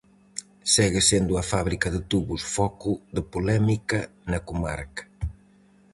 [0.73, 3.99] Segue sendo a fábrica de tubos foco de polémica
[4.31, 5.03] na comarca.